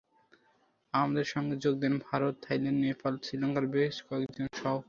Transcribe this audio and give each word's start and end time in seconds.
আমাদের 0.93 1.25
সঙ্গে 1.25 1.55
যোগ 1.55 1.75
দেন 1.79 1.93
ভারত, 2.07 2.35
থাইল্যান্ড, 2.41 2.79
নেপাল, 2.81 3.13
শ্রীলঙ্কার 3.23 3.65
বেশ 3.67 3.95
কয়েকজন 4.09 4.45
সহকর্মী। 4.53 4.79